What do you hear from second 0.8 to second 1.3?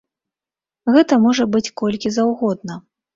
Гэта